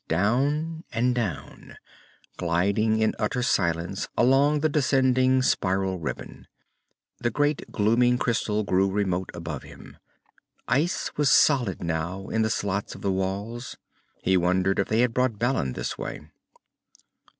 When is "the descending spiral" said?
4.61-5.99